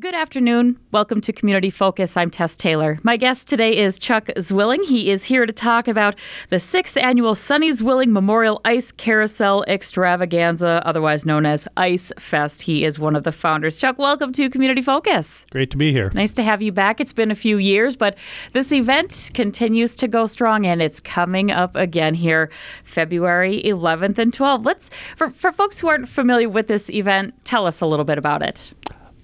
[0.00, 0.78] Good afternoon.
[0.92, 2.16] Welcome to Community Focus.
[2.16, 2.98] I'm Tess Taylor.
[3.02, 4.82] My guest today is Chuck Zwilling.
[4.86, 6.14] He is here to talk about
[6.48, 12.62] the sixth annual Sonny Zwilling Memorial Ice Carousel Extravaganza, otherwise known as Ice Fest.
[12.62, 13.78] He is one of the founders.
[13.78, 15.44] Chuck, welcome to Community Focus.
[15.50, 16.10] Great to be here.
[16.14, 16.98] Nice to have you back.
[16.98, 18.16] It's been a few years, but
[18.54, 22.50] this event continues to go strong and it's coming up again here
[22.84, 24.64] February 11th and 12th.
[24.64, 28.16] Let's for, for folks who aren't familiar with this event, tell us a little bit
[28.16, 28.72] about it.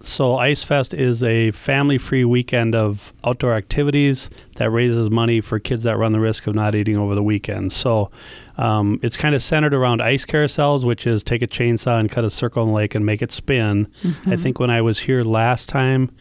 [0.07, 5.59] So, Ice Fest is a family free weekend of outdoor activities that raises money for
[5.59, 7.73] kids that run the risk of not eating over the weekend.
[7.73, 8.13] So,
[8.57, 12.25] um, it's kind of centered around ice carousels, which is take a chainsaw and cut
[12.25, 13.87] a circle in the lake and make it spin.
[14.03, 14.33] Mm-hmm.
[14.33, 16.15] I think when I was here last time,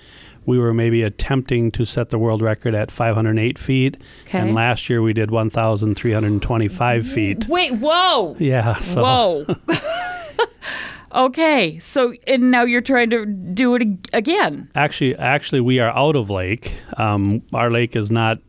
[0.47, 3.97] we were maybe attempting to set the world record at 508 feet.
[4.27, 4.39] Okay.
[4.39, 7.47] And last year we did 1,325 feet.
[7.47, 8.35] Wait, whoa.
[8.39, 8.75] Yeah.
[8.79, 9.03] So.
[9.03, 9.55] Whoa.
[11.15, 13.83] Okay, so and now you're trying to do it
[14.13, 14.69] again.
[14.75, 16.77] Actually, actually, we are out of lake.
[16.97, 18.39] Um, our lake is not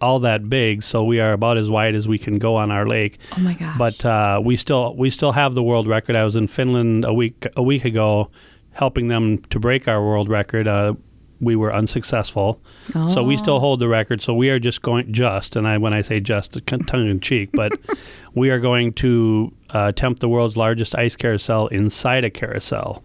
[0.00, 2.86] all that big, so we are about as wide as we can go on our
[2.86, 3.18] lake.
[3.36, 3.76] Oh my gosh!
[3.78, 6.16] But uh, we still we still have the world record.
[6.16, 8.30] I was in Finland a week a week ago,
[8.72, 10.66] helping them to break our world record.
[10.66, 10.94] Uh,
[11.40, 12.60] we were unsuccessful.
[12.94, 13.08] Oh.
[13.08, 13.60] So we still oh.
[13.60, 14.22] hold the record.
[14.22, 17.50] So we are just going just, and I when I say just, tongue in cheek,
[17.52, 17.72] but
[18.34, 23.02] we are going to uh, attempt the world's largest ice carousel inside a carousel.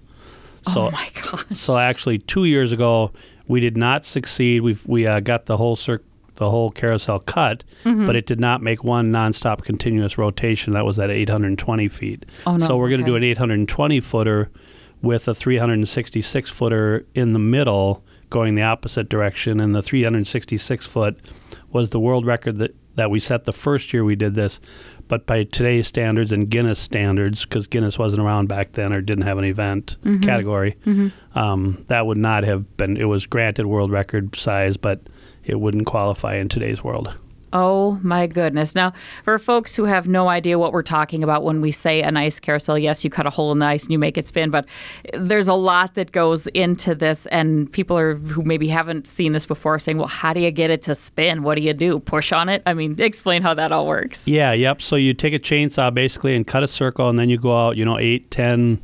[0.63, 1.45] So, oh my gosh!
[1.55, 3.11] So actually, two years ago,
[3.47, 4.61] we did not succeed.
[4.61, 6.03] We we uh, got the whole circ-
[6.35, 8.05] the whole carousel cut, mm-hmm.
[8.05, 10.73] but it did not make one nonstop continuous rotation.
[10.73, 12.25] That was at 820 feet.
[12.45, 12.67] Oh no!
[12.67, 14.49] So we're going to do an 820 footer
[15.01, 21.19] with a 366 footer in the middle going the opposite direction, and the 366 foot
[21.71, 24.59] was the world record that, that we set the first year we did this.
[25.07, 29.25] But by today's standards and Guinness standards, because Guinness wasn't around back then or didn't
[29.25, 30.21] have an event mm-hmm.
[30.21, 31.07] category, mm-hmm.
[31.37, 32.97] Um, that would not have been.
[32.97, 35.01] It was granted world record size, but
[35.43, 37.15] it wouldn't qualify in today's world.
[37.51, 38.75] Oh my goodness.
[38.75, 42.15] Now, for folks who have no idea what we're talking about when we say an
[42.15, 44.49] ice carousel, yes, you cut a hole in the ice and you make it spin,
[44.51, 44.65] but
[45.13, 49.45] there's a lot that goes into this and people are who maybe haven't seen this
[49.45, 51.43] before saying, "Well, how do you get it to spin?
[51.43, 51.99] What do you do?
[51.99, 54.27] Push on it?" I mean, explain how that all works.
[54.27, 54.81] Yeah, yep.
[54.81, 57.77] So you take a chainsaw basically and cut a circle and then you go out,
[57.77, 58.81] you know, 8, 10,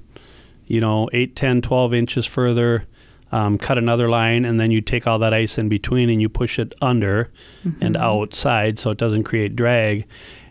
[0.66, 2.86] you know, 8, 10, 12 inches further
[3.32, 6.30] um, cut another line, and then you take all that ice in between and you
[6.30, 7.32] push it under
[7.66, 7.84] mm-hmm.
[7.84, 10.06] and outside so it doesn't create drag.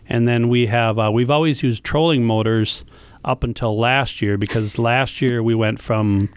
[0.07, 2.83] And then we have uh, we've always used trolling motors
[3.23, 6.29] up until last year because last year we went from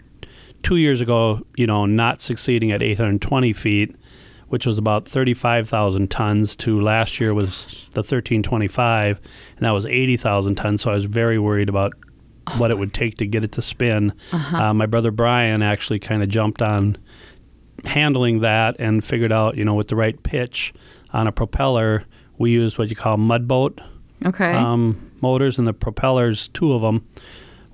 [0.63, 3.95] two years ago, you know, not succeeding at 820 feet,
[4.47, 9.19] which was about 35,000 tons, to last year was the 1325,
[9.55, 10.81] and that was 80,000 tons.
[10.81, 11.93] So I was very worried about
[12.57, 14.13] what it would take to get it to spin.
[14.31, 14.57] Uh-huh.
[14.57, 16.97] Uh, my brother Brian actually kind of jumped on
[17.85, 20.73] handling that and figured out, you know, with the right pitch
[21.13, 22.03] on a propeller,
[22.37, 23.79] we used what you call mud boat
[24.25, 24.53] okay.
[24.53, 27.05] um, motors, and the propellers, two of them,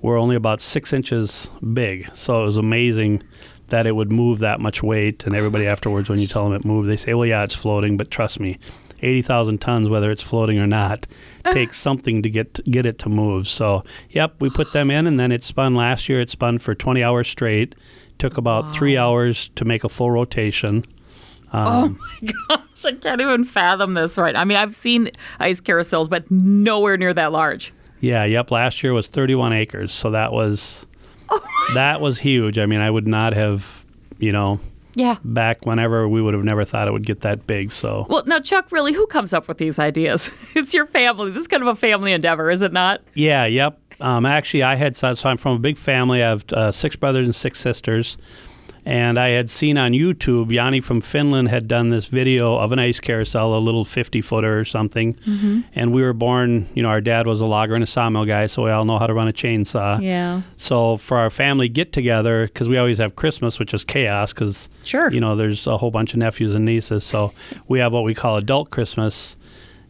[0.02, 2.08] were only about six inches big.
[2.14, 3.22] So it was amazing
[3.68, 5.26] that it would move that much weight.
[5.26, 7.96] And everybody afterwards, when you tell them it moved, they say, well, yeah, it's floating,
[7.96, 8.58] but trust me,
[9.02, 11.06] 80,000 tons, whether it's floating or not,
[11.52, 13.48] takes something to get get it to move.
[13.48, 16.20] So, yep, we put them in, and then it spun last year.
[16.20, 17.74] It spun for 20 hours straight.
[18.18, 18.72] Took about wow.
[18.72, 20.84] three hours to make a full rotation.
[21.52, 24.34] Um, oh my gosh, I can't even fathom this right.
[24.34, 27.72] I mean, I've seen ice carousels, but nowhere near that large.
[28.00, 28.50] Yeah, yep.
[28.50, 30.86] Last year was 31 acres, so that was
[31.30, 31.40] oh
[31.74, 32.58] that was huge.
[32.58, 33.84] I mean, I would not have,
[34.18, 34.60] you know,
[34.96, 35.18] yeah.
[35.24, 37.70] Back whenever we would have never thought it would get that big.
[37.70, 38.06] So.
[38.08, 40.32] Well, now Chuck, really, who comes up with these ideas?
[40.56, 41.30] it's your family.
[41.30, 43.02] This is kind of a family endeavor, is it not?
[43.12, 43.44] Yeah.
[43.44, 43.78] Yep.
[44.00, 46.22] Um, actually, I had so I'm from a big family.
[46.22, 48.16] I have uh, six brothers and six sisters.
[48.86, 52.78] And I had seen on YouTube, Yanni from Finland had done this video of an
[52.78, 55.14] ice carousel, a little 50 footer or something.
[55.14, 55.62] Mm-hmm.
[55.74, 58.46] And we were born, you know, our dad was a logger and a sawmill guy,
[58.46, 60.00] so we all know how to run a chainsaw.
[60.00, 60.42] Yeah.
[60.56, 64.68] So for our family get together, because we always have Christmas, which is chaos, because,
[64.84, 65.10] sure.
[65.10, 67.02] you know, there's a whole bunch of nephews and nieces.
[67.02, 67.32] So
[67.66, 69.36] we have what we call adult Christmas.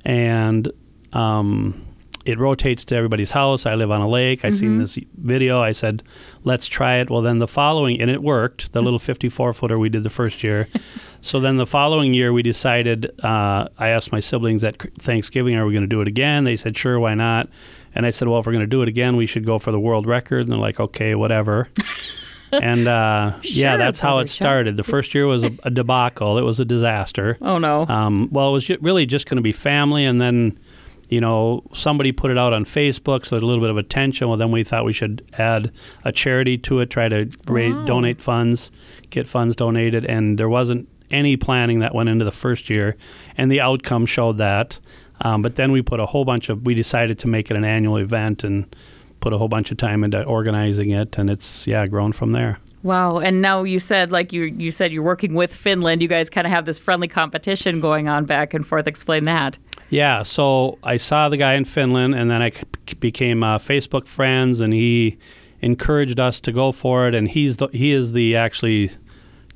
[0.07, 0.73] And,
[1.13, 1.87] um,
[2.27, 3.67] it rotates to everybody's house.
[3.67, 4.45] I live on a lake.
[4.45, 4.57] I mm-hmm.
[4.57, 5.61] seen this video.
[5.61, 6.03] I said,
[6.45, 7.09] let's try it.
[7.09, 8.73] Well, then the following, and it worked.
[8.73, 10.69] The little 54 footer we did the first year.
[11.21, 13.13] so then the following year, we decided.
[13.25, 16.57] Uh, I asked my siblings at Thanksgiving, "Are we going to do it again?" They
[16.57, 17.49] said, "Sure, why not?"
[17.95, 19.71] And I said, "Well, if we're going to do it again, we should go for
[19.71, 21.69] the world record." And they're like, "Okay, whatever."
[22.53, 24.77] and uh, sure, yeah, that's how it started.
[24.77, 26.39] The first year was a, a, debacle.
[26.39, 27.39] It was a disaster.
[27.41, 27.87] Oh no.
[27.87, 30.59] Um, well, it was really just going to be family, and then
[31.09, 34.29] you know, somebody put it out on Facebook, so there's a little bit of attention.
[34.29, 35.71] Well, then we thought we should add
[36.05, 37.85] a charity to it, try to raise, Wow.
[37.85, 38.71] donate funds,
[39.11, 42.97] get funds donated, and there wasn't any planning that went into the first year,
[43.37, 44.79] and the outcome showed that.
[45.21, 47.65] Um, but then we put a whole bunch of, we decided to make it an
[47.65, 48.75] annual event and
[49.21, 52.59] put a whole bunch of time into organizing it, and it's yeah grown from there.
[52.87, 53.19] Wow.
[53.19, 56.03] And now you said, like you you said, you're working with Finland.
[56.03, 58.87] You guys kind of have this friendly competition going on back and forth.
[58.87, 59.59] Explain that.
[59.91, 62.53] Yeah, so I saw the guy in Finland, and then I
[63.01, 65.19] became uh, Facebook friends, and he
[65.61, 67.15] encouraged us to go for it.
[67.17, 68.93] And he's the, he is the actually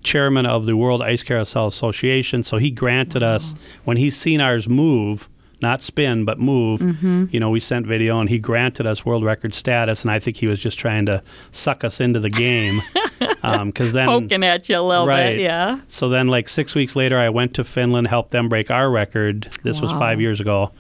[0.02, 2.42] chairman of the World Ice Carousel Association.
[2.42, 3.54] So he granted us
[3.84, 5.28] when he's seen ours move,
[5.62, 6.80] not spin, but move.
[6.80, 7.26] Mm-hmm.
[7.30, 10.02] You know, we sent video, and he granted us world record status.
[10.02, 11.22] And I think he was just trying to
[11.52, 12.80] suck us into the game,
[13.42, 15.36] um, because then Poking at you a little Right.
[15.36, 15.40] bit.
[15.40, 15.80] Yeah.
[15.88, 19.48] so then, like six weeks later, I went to Finland, helped them break our record.
[19.62, 20.72] This was five years ago.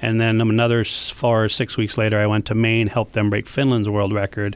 [0.00, 3.46] And then another four or six weeks later, I went to Maine, helped them break
[3.48, 4.54] Finland's world record.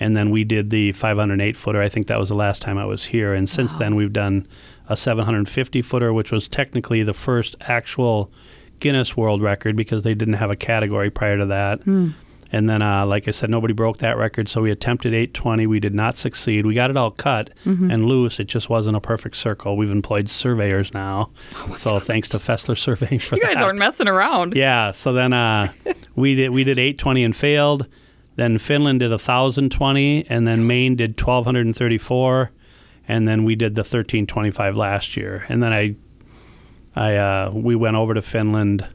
[0.00, 1.82] And then we did the 508 footer.
[1.82, 3.34] I think that was the last time I was here.
[3.34, 4.46] And since then, we've done
[4.88, 8.30] a 750 footer, which was technically the first actual
[8.80, 11.80] Guinness World Record because they didn't have a category prior to that.
[12.50, 15.66] And then, uh, like I said, nobody broke that record, so we attempted 820.
[15.66, 16.64] We did not succeed.
[16.64, 18.40] We got it all cut and loose.
[18.40, 19.76] It just wasn't a perfect circle.
[19.76, 21.30] We've employed surveyors now,
[21.76, 23.42] so thanks to Fessler Surveying for that.
[23.42, 24.56] You guys aren't messing around.
[24.56, 24.92] Yeah.
[24.92, 25.72] So then uh,
[26.16, 27.86] we did we did 820 and failed.
[28.36, 32.50] Then Finland did 1,020, and then Maine did 1,234,
[33.08, 35.44] and then we did the 1,325 last year.
[35.48, 35.96] And then I,
[36.98, 38.86] I uh, we went over to Finland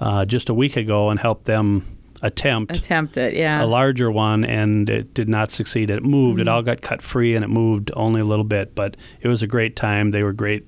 [0.00, 1.84] uh, just a week ago and helped them
[2.22, 3.34] attempt Attempt it.
[3.34, 3.62] Yeah.
[3.62, 5.88] a larger one, and it did not succeed.
[5.90, 6.40] It moved.
[6.40, 8.74] It all got cut free, and it moved only a little bit.
[8.74, 10.10] But it was a great time.
[10.10, 10.66] They were great,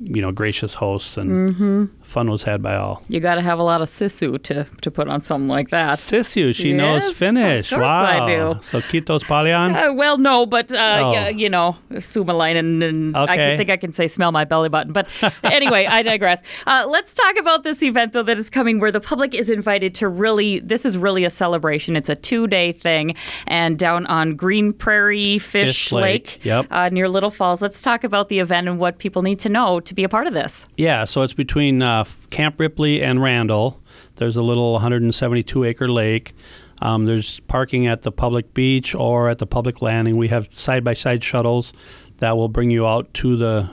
[0.00, 3.02] you know, gracious hosts, and fun was had by all.
[3.08, 5.98] You got to have a lot of sisu to, to put on something like that.
[5.98, 7.70] Sisu, she Yes, knows of Finnish.
[7.70, 8.24] course wow.
[8.26, 8.58] I do.
[8.62, 9.76] So kiitos paljon.
[9.76, 11.12] Uh, well, no, but uh, Oh.
[11.12, 14.92] yeah, you know, Suomalainen, and I can, think I can say smell my belly button.
[14.92, 15.08] But
[15.44, 16.42] anyway, I digress.
[16.66, 19.94] Uh, let's talk about this event though that is coming, where the public is invited
[19.96, 20.60] to really.
[20.60, 21.96] This is really a celebration.
[21.96, 23.14] It's a two-day thing,
[23.46, 26.66] and down on Green Prairie Fish, Fish Lake, yep.
[26.70, 27.60] uh, near Little Falls.
[27.62, 30.26] Let's talk about the event and what people need to know to be a part
[30.26, 30.66] of this.
[30.76, 33.80] Yeah, so it's between uh, Camp Ripley and Randall.
[34.16, 36.34] There's a little 172 acre lake.
[36.80, 40.16] Um, there's parking at the public beach or at the public landing.
[40.16, 41.72] We have side by side shuttles
[42.18, 43.70] that will bring you out to the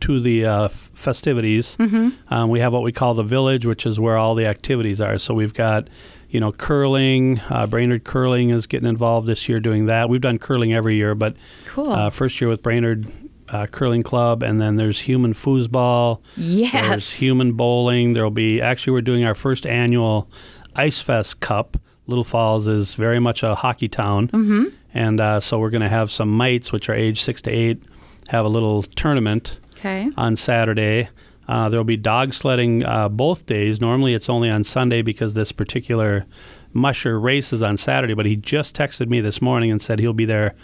[0.00, 1.76] to the uh, festivities.
[1.78, 5.16] Um, we have what we call the village, which is where all the activities are.
[5.16, 5.86] So we've got,
[6.28, 7.38] you know, curling.
[7.48, 10.08] Uh, Brainerd Curling is getting involved this year doing that.
[10.08, 11.36] We've done curling every year, but
[11.66, 11.92] Cool.
[11.92, 13.06] uh, first year with Brainerd
[13.52, 16.20] uh, Curling Club, and then there's human foosball.
[16.36, 16.72] Yes.
[16.72, 18.14] There's human bowling.
[18.14, 20.28] There'll be actually we're doing our first annual
[20.74, 21.76] Ice Fest Cup.
[22.06, 24.64] Little Falls is very much a hockey town, mm-hmm.
[24.92, 27.80] and uh, so we're going to have some mites, which are age six to eight,
[28.28, 30.10] have a little tournament okay.
[30.16, 31.08] on Saturday.
[31.46, 33.80] Uh, there'll be dog sledding uh, both days.
[33.80, 36.24] Normally it's only on Sunday because this particular
[36.72, 38.14] musher races on Saturday.
[38.14, 40.54] But he just texted me this morning and said he'll be there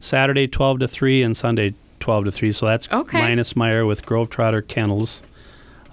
[0.00, 1.74] Saturday 12 to 3 and Sunday
[2.08, 2.52] 12 to 3.
[2.52, 3.20] So that's Okay.
[3.20, 5.20] Minus Meyer with Grove Trotter Kennels.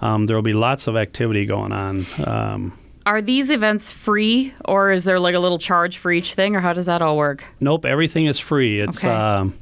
[0.00, 2.06] Um, there will be lots of activity going on.
[2.24, 2.72] Um,
[3.04, 6.60] Are these events free, or is there like a little charge for each thing, or
[6.60, 7.44] how does that all work?
[7.60, 8.80] Nope, everything is free.
[8.80, 9.14] It's Okay.
[9.14, 9.52] um,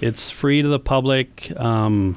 [0.00, 1.50] it's free to the public.
[1.56, 2.16] Um,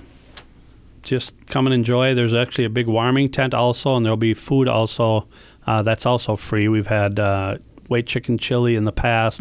[1.01, 2.13] just come and enjoy.
[2.13, 5.25] There's actually a big warming tent also, and there'll be food also.
[5.65, 6.67] Uh, that's also free.
[6.67, 7.57] We've had uh,
[7.89, 9.39] white chicken chili in the past.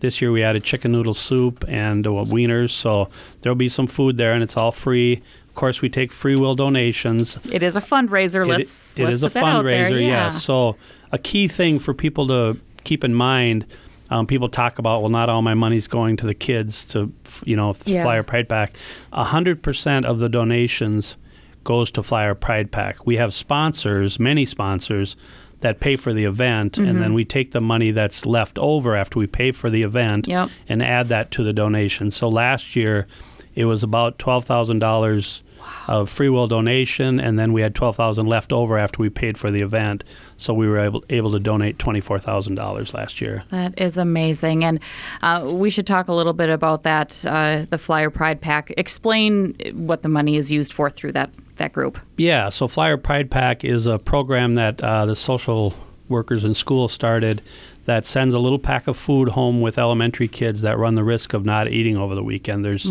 [0.00, 3.08] This year we added chicken noodle soup and uh, wieners, so
[3.42, 5.22] there'll be some food there, and it's all free.
[5.48, 7.38] Of course, we take free will donations.
[7.52, 8.42] It is a fundraiser.
[8.44, 9.90] It- Let's it let's is a put that out there.
[9.90, 10.06] fundraiser, Yeah.
[10.24, 10.42] yes.
[10.42, 10.76] So
[11.12, 13.66] a key thing for people to keep in mind.
[14.10, 17.10] Um, people talk about, well, not all my money's going to the kids to,
[17.44, 18.02] you know, Yeah.
[18.02, 18.74] Flyer Pride Pack.
[19.12, 21.16] A hundred percent of the donations
[21.64, 23.06] goes to Flyer Pride Pack.
[23.06, 25.16] We have sponsors, many sponsors,
[25.62, 27.00] that pay for the event, and Mm-hmm.
[27.00, 30.50] then we take the money that's left over after we pay for the event Yep.
[30.68, 32.10] and add that to the donation.
[32.10, 33.06] So last year,
[33.54, 35.42] it was about twelve thousand dollars
[35.86, 39.36] of free will donation, and then we had twelve thousand left over after we paid
[39.38, 40.02] for the event.
[40.36, 43.44] So we were able able to donate twenty four thousand dollars last year.
[43.50, 44.80] That is amazing, and
[45.22, 47.24] uh, we should talk a little bit about that.
[47.26, 48.72] Uh, the Flyer Pride Pack.
[48.76, 51.30] Explain what the money is used for through that
[51.62, 51.98] that group.
[52.16, 55.74] Yeah, so Flyer Pride Pack is a program that uh, the social
[56.08, 57.40] workers in school started
[57.84, 61.34] that sends a little pack of food home with elementary kids that run the risk
[61.34, 62.64] of not eating over the weekend.
[62.64, 62.84] There's,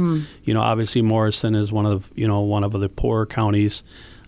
[0.44, 3.84] you know, obviously Morrison is one of you know one of the poorer counties.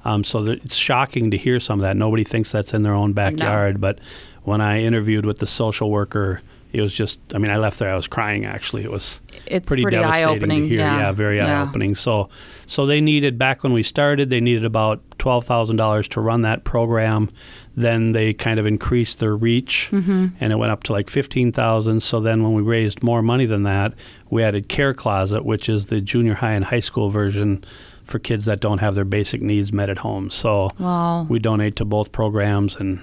[0.05, 1.95] Um, so it's shocking to hear some of that.
[1.95, 3.79] Nobody thinks that's in their own backyard.
[3.81, 3.99] But
[4.43, 6.41] when I interviewed with the social worker,
[6.73, 8.83] it was just, I mean, I left there, I was crying actually.
[8.83, 10.79] It was It's pretty, pretty devastating eye-opening, to hear.
[10.79, 11.11] yeah.
[11.11, 11.61] very Yeah.
[11.63, 11.93] eye opening.
[11.95, 12.29] So,
[12.65, 17.29] so they needed, back when we started, they needed about $12,000 to run that program.
[17.75, 20.27] Then they kind of increased their reach Mm-hmm.
[20.39, 22.01] and it went up to like 15,000.
[22.01, 23.93] So then when we raised more money than that,
[24.29, 27.63] we added Care Closet, which is the junior high and high school version
[28.03, 30.29] for kids that don't have their basic needs met at home.
[30.29, 31.25] So Wow.
[31.29, 32.99] we donate to both programs and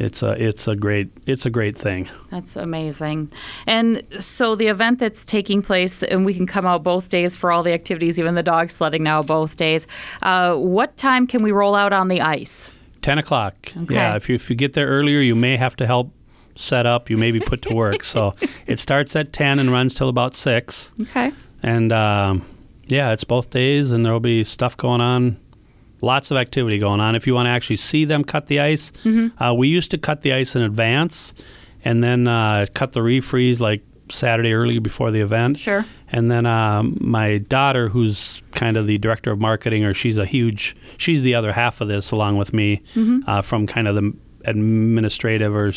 [0.00, 2.08] it's a it's a great it's a great thing.
[2.30, 3.30] That's amazing.
[3.66, 7.52] And so the event that's taking place, and we can come out both days for
[7.52, 9.86] all the activities, even the dog sledding now both days.
[10.22, 12.70] Uh, what time can we roll out on the ice?
[13.02, 13.54] 10 o'clock.
[13.76, 13.94] Okay.
[13.94, 16.12] Yeah, if you, if you get there earlier, you may have to help
[16.56, 17.08] set up.
[17.08, 18.04] You may be put to work.
[18.04, 18.34] so
[18.66, 20.92] it starts at 10 and runs till about 6.
[21.02, 21.32] Okay.
[21.62, 22.44] And um,
[22.86, 25.38] yeah, it's both days, and there will be stuff going on.
[26.02, 27.14] Lots of activity going on.
[27.14, 29.42] If you want to actually see them cut the ice, Mm-hmm.
[29.42, 31.34] uh, we used to cut the ice in advance
[31.84, 35.58] and then uh, cut the refreeze like Saturday early before the event.
[35.58, 35.84] Sure.
[36.12, 40.26] And then um, my daughter, who's kind of the director of marketing, or she's a
[40.26, 42.82] huge, she's the other half of this along with me
[43.26, 44.12] uh, from kind of the
[44.44, 45.72] administrative or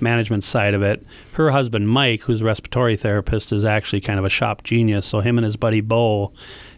[0.00, 1.04] management side of it.
[1.32, 5.06] Her husband, Mike, who's a respiratory therapist, is actually kind of a shop genius.
[5.06, 6.32] So him and his buddy Bo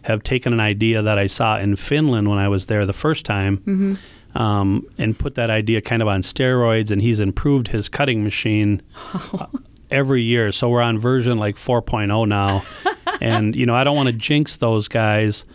[0.09, 3.25] have taken an idea that I saw in Finland when I was there the first
[3.25, 3.97] time.
[4.35, 8.81] Um, and put that idea kind of on steroids, and he's improved his cutting machine
[9.13, 9.47] uh,
[9.89, 10.51] every year.
[10.51, 12.61] So we're on version like 4.0 now.
[13.21, 15.45] and, you know, I don't want to jinx those guys,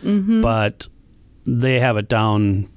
[0.41, 0.89] but
[1.45, 2.69] they have it down.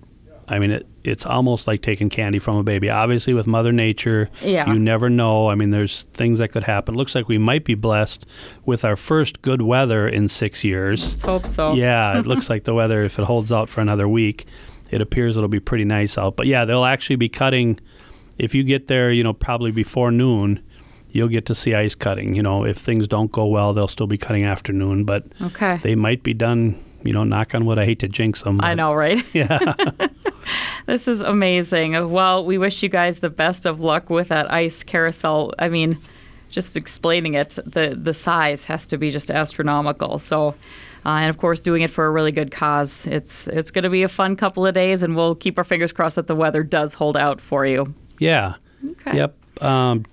[0.47, 2.91] I mean, it, it's almost like taking candy from a baby.
[2.91, 4.71] Obviously, with Mother Nature, Yeah.
[4.73, 5.49] you never know.
[5.49, 6.95] I mean, there's things that could happen.
[6.95, 8.27] Looks like we might be blessed
[8.65, 11.11] with our first good weather in six years.
[11.13, 11.75] Let's hope so.
[11.75, 14.47] Yeah, it looks like the weather, if it holds out for another week,
[14.91, 16.37] it appears it'll be pretty nice out.
[16.37, 17.79] But yeah, they'll actually be cutting.
[18.39, 20.61] If you get there, you know, probably before noon,
[21.11, 22.35] you'll get to see ice cutting.
[22.35, 25.79] You know, if things don't go well, they'll still be cutting afternoon, but Okay.
[25.83, 26.77] they might be done.
[27.05, 27.79] You know, knock on wood.
[27.79, 28.61] I hate to jinx them.
[28.63, 29.25] I know, right?
[29.33, 29.59] Yeah.
[30.87, 32.11] This is amazing.
[32.11, 35.53] Well, we wish you guys the best of luck with that ice carousel.
[35.59, 35.99] I mean,
[36.49, 40.19] just explaining it, the the size has to be just astronomical.
[40.19, 40.55] So,
[41.05, 43.07] uh, and of course, doing it for a really good cause.
[43.07, 45.93] It's it's going to be a fun couple of days, and we'll keep our fingers
[45.93, 47.93] crossed that the weather does hold out for you.
[48.19, 48.55] Yeah.
[48.93, 49.19] Okay.
[49.19, 49.63] Yep.
[49.63, 50.07] Um,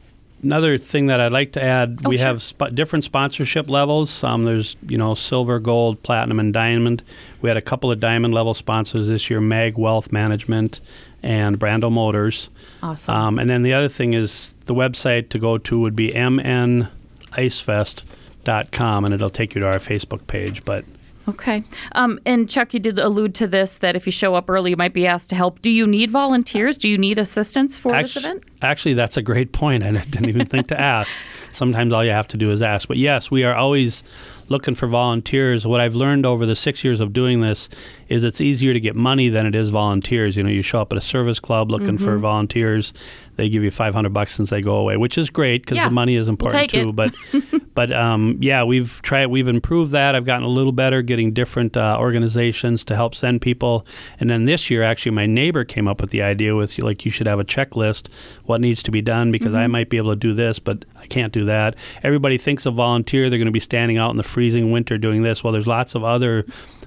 [0.45, 2.27] another thing that I'd like to add, Oh, we sure.
[2.27, 4.23] have sp- different sponsorship levels.
[4.23, 7.03] Um, there's you know silver, gold, platinum, and diamond.
[7.41, 10.79] We had a couple of diamond level sponsors this year: Mag Wealth Management
[11.23, 12.49] and Brando Motors.
[12.83, 13.15] Awesome.
[13.15, 19.05] Um, and then the other thing is the website to go to would be mnicefest.com,
[19.05, 20.63] and it'll take you to our Facebook page.
[20.65, 20.83] But
[21.27, 21.63] Okay.
[21.93, 24.77] Um, and Chuck, you did allude to this that if you show up early, you
[24.77, 25.61] might be asked to help.
[25.61, 26.77] Do you need volunteers?
[26.77, 28.43] Do you need assistance for this event?
[28.61, 29.83] Actually, that's a great point.
[29.83, 31.11] I didn't even think to ask.
[31.51, 32.87] Sometimes all you have to do is ask.
[32.87, 34.03] But yes, we are always
[34.49, 35.65] looking for volunteers.
[35.65, 37.69] What I've learned over the six years of doing this
[38.09, 40.35] is it's easier to get money than it is volunteers.
[40.35, 42.03] You know, you show up at a service club looking Mm-hmm.
[42.03, 42.93] for volunteers.
[43.37, 45.93] They give you 500 bucks since they go away, which is great because Yeah, the
[45.93, 46.93] money is important take too.
[46.93, 47.13] But
[47.75, 49.27] but um, yeah, we've tried.
[49.27, 50.15] We've improved that.
[50.15, 53.85] I've gotten a little better getting different uh, organizations to help send people.
[54.21, 57.11] And then this year, actually, my neighbor came up with the idea with like you
[57.11, 58.07] should have a checklist
[58.45, 61.05] what needs to be done because I might be able to do this, but I
[61.07, 61.75] can't do that.
[62.03, 65.23] Everybody thinks a volunteer they're going to be standing out in the freezing winter doing
[65.23, 65.43] this.
[65.43, 66.45] Well, there's lots of other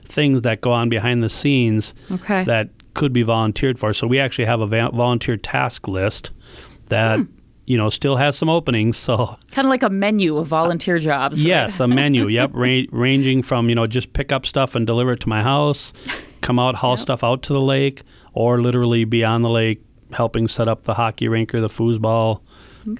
[0.08, 2.44] things that go on behind the scenes Okay.
[2.44, 3.92] that could be volunteered for.
[3.92, 6.32] So we actually have a va- volunteer task list
[6.88, 7.26] that hmm.
[7.66, 8.96] you know still has some openings.
[8.96, 11.38] So kind of like a menu of volunteer uh, jobs.
[11.40, 11.48] right?
[11.48, 12.26] yes, a menu.
[12.28, 15.42] Yep, ra- ranging from you know just pick up stuff and deliver it to my
[15.42, 15.92] house,
[16.40, 20.48] come out haul stuff out to the lake, or literally be on the lake helping
[20.48, 22.40] set up the hockey rink or the foosball.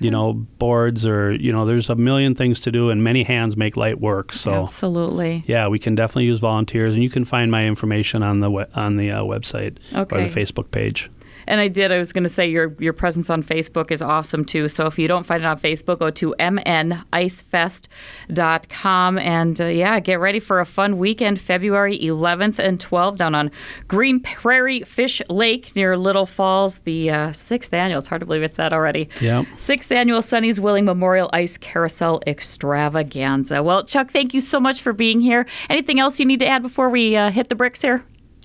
[0.01, 3.57] You know, boards or you know, there's a million things to do, and many hands
[3.57, 4.33] make light work.
[4.33, 5.45] So Absolutely.
[5.47, 8.65] yeah, we can definitely use volunteers, and you can find my information on the we-
[8.75, 9.79] on the uh, website
[10.13, 11.11] or the Facebook page.
[11.49, 11.91] And I did.
[11.91, 14.69] I was going to say your your presence on Facebook is awesome too.
[14.69, 20.21] So if you don't find it on Facebook, go to mnicefest.com and uh, yeah, get
[20.21, 23.51] ready for a fun weekend, February 11th and 12th down on
[23.89, 26.77] Green Prairie Fish Lake near Little Falls.
[26.79, 27.99] The uh, sixth annual.
[27.99, 29.09] It's hard to believe it's that already.
[29.21, 29.45] Yeah.
[29.57, 33.63] Sixth annual Sonny Zwilling Memorial Ice Carousel Extravaganza.
[33.63, 35.47] Well, Chuck, thank you so much for being here.
[35.71, 38.05] Anything else you need to add before we uh, hit the bricks here?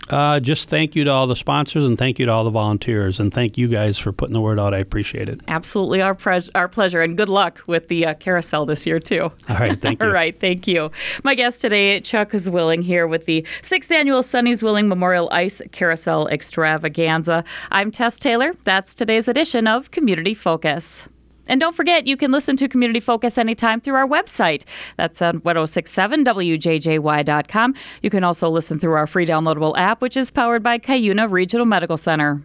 [0.09, 3.19] Uh, just thank you to all the sponsors and thank you to all the volunteers
[3.19, 4.73] and thank you guys for putting the word out.
[4.73, 5.39] I appreciate it.
[5.47, 9.29] Absolutely, our pres- our pleasure, and good luck with the uh, carousel this year too.
[9.49, 10.07] All right, thank you.
[10.07, 10.91] All right, thank you.
[11.23, 16.27] My guest today, Chuck Zwilling, here with the sixth annual Sonny Zwilling Memorial Ice Carousel
[16.27, 17.43] Extravaganza.
[17.71, 18.53] I'm Tess Taylor.
[18.65, 21.07] That's today's edition of Community Focus.
[21.47, 24.63] And don't forget, you can listen to Community Focus anytime through our website.
[24.97, 27.75] That's on 1067wjjy.com.
[28.01, 31.65] You can also listen through our free downloadable app, which is powered by Cuyuna Regional
[31.65, 32.43] Medical Center.